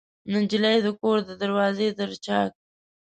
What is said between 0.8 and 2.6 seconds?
د کور د دروازې تر چاک